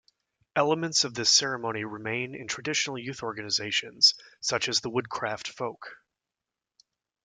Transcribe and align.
Elements 0.55 1.03
of 1.03 1.13
this 1.13 1.29
ceremony 1.31 1.83
remain 1.83 2.33
in 2.33 2.47
traditional 2.47 2.97
youth 2.97 3.21
organizations 3.21 4.15
such 4.39 4.67
as 4.67 4.81
the 4.81 4.89
Woodcraft 4.89 5.49
Folk. 5.49 5.91